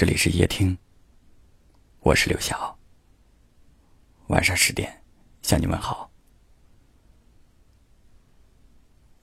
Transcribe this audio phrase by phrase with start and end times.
[0.00, 0.74] 这里是夜听，
[1.98, 2.74] 我是刘晓。
[4.28, 4.90] 晚上十点
[5.42, 6.10] 向你们好。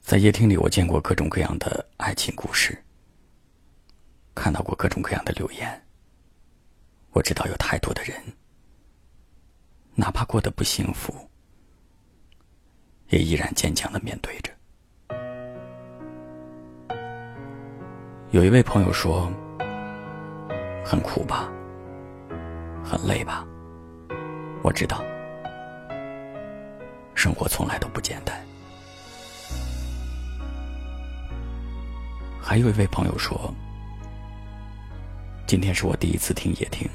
[0.00, 2.80] 在夜听里，我见过各种各样的爱情故事，
[4.36, 5.84] 看到过各种各样的留言。
[7.10, 8.16] 我知道有太多的人，
[9.96, 11.12] 哪怕过得不幸福，
[13.08, 14.56] 也依然坚强的面对着。
[18.30, 19.28] 有一位朋友说。
[20.90, 21.52] 很苦吧，
[22.82, 23.46] 很累吧，
[24.62, 25.04] 我知道，
[27.14, 28.42] 生活从来都不简单。
[32.40, 33.52] 还有一位朋友说，
[35.46, 36.88] 今天是我第一次听夜听，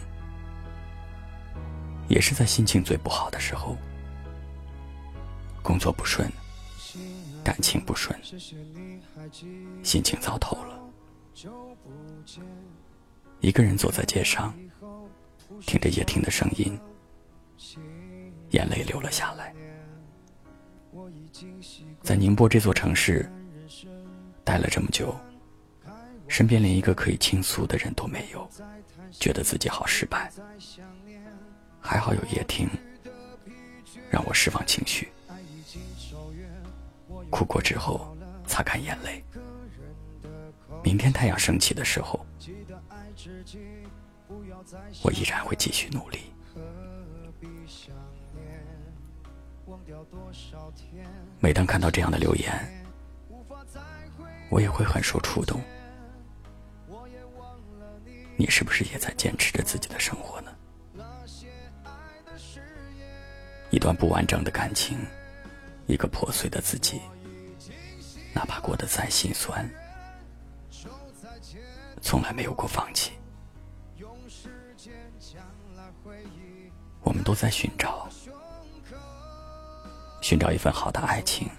[2.08, 3.78] 也是在心情最不好的时候，
[5.62, 6.28] 工作不顺，
[7.44, 8.20] 感情不顺，
[9.84, 10.80] 心情糟透了。
[13.44, 14.58] 一个人走在街上，
[15.66, 16.80] 听着夜听的声音，
[18.52, 19.54] 眼泪流了下来。
[22.02, 23.30] 在宁波这座城市
[24.46, 25.14] 待了这么久，
[26.30, 28.50] 身边连一个可以倾诉的人都没有，
[29.12, 30.32] 觉得自己好失败。
[31.82, 32.66] 还好有夜听，
[34.10, 35.12] 让我释放情绪，
[37.30, 38.16] 哭过之后
[38.48, 39.22] 擦干眼泪。
[40.84, 42.26] 明天太阳升起的时候。
[45.04, 46.20] 我依然会继续努力。
[51.40, 52.86] 每当看到这样的留言，
[54.50, 55.62] 我也会很受触动。
[58.36, 60.52] 你是不是也在坚持着自己的生活呢？
[63.70, 64.98] 一段不完整的感情，
[65.88, 67.00] 一个破碎的自己，
[68.34, 69.70] 哪怕过得再心酸。
[72.04, 73.14] 从来没有过放弃。
[77.02, 78.08] 我们都在寻找，
[80.22, 81.50] 寻找一份好的爱情，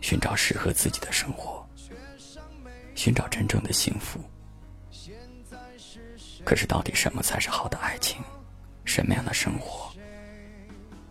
[0.00, 1.66] 寻找适合自己的生活，
[2.94, 4.20] 寻找真正的幸福。
[6.44, 8.22] 可是，到底什么才是好的爱情？
[8.84, 9.92] 什么样的生活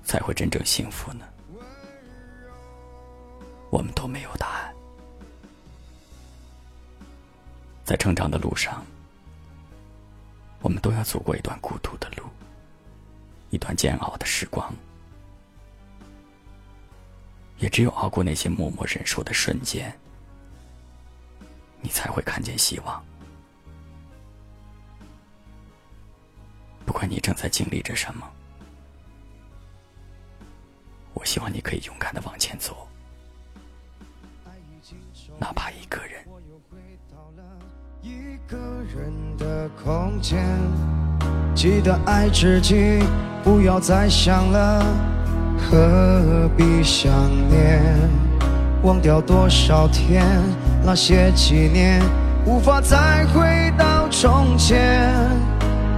[0.03, 1.26] 才会真正幸福呢？
[3.70, 4.49] 我们都没有答。
[7.90, 8.86] 在成长的路上，
[10.62, 12.24] 我们都要走过一段孤独的路，
[13.50, 14.72] 一段煎熬的时光。
[17.58, 19.92] 也只有熬过那些默默忍受的瞬间，
[21.82, 23.04] 你才会看见希望。
[26.86, 28.32] 不管你正在经历着什么，
[31.16, 32.88] 我希望你可以勇敢的往前走，
[35.40, 36.19] 哪怕一个人。
[39.59, 40.40] 的空间，
[41.53, 43.03] 记得爱自己，
[43.44, 44.86] 不要再想了，
[45.58, 47.12] 何必想
[47.50, 47.84] 念？
[48.84, 50.25] 忘掉多少天，
[50.81, 52.02] 那些纪念，
[52.46, 55.12] 无法再回到从前。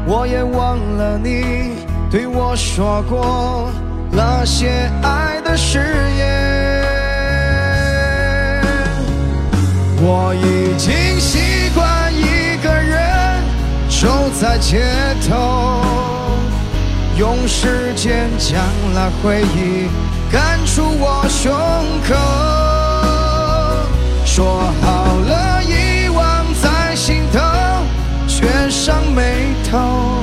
[0.07, 1.75] 我也忘了你
[2.09, 3.69] 对我说过
[4.11, 5.77] 那些爱的誓
[6.17, 6.81] 言。
[10.03, 11.19] 我已经
[14.61, 14.79] 街
[15.27, 15.81] 头，
[17.17, 18.57] 用时间将
[18.93, 19.89] 那回忆
[20.31, 21.51] 赶出我胸
[22.07, 22.15] 口。
[24.23, 27.39] 说好了遗忘在心头，
[28.27, 30.21] 却上眉头。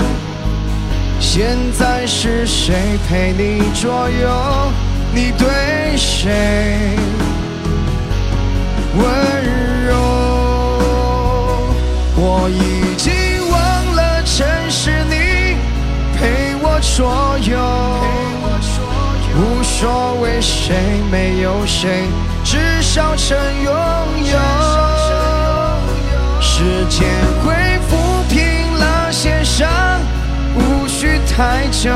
[1.21, 4.73] 现在是谁陪你左右？
[5.13, 6.58] 你对谁
[16.99, 17.07] 所
[17.43, 17.57] 有，
[19.37, 20.75] 无所谓谁
[21.13, 22.09] 没有谁，
[22.43, 23.73] 至少曾拥
[24.25, 24.37] 有。
[26.41, 27.09] 时间
[27.45, 27.55] 会
[27.89, 27.95] 抚
[28.29, 28.37] 平
[28.81, 29.71] 那些伤，
[30.57, 31.89] 无需太久。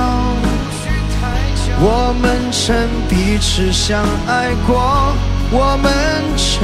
[1.81, 5.13] 我们曾彼此相爱过，
[5.51, 5.93] 我们
[6.37, 6.63] 曾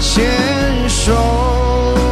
[0.00, 2.03] 牵手。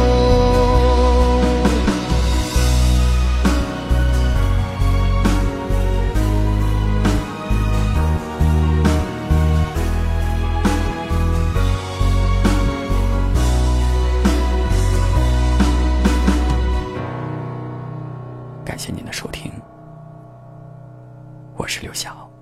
[19.13, 19.51] 收听。
[21.55, 22.32] 我是刘晓。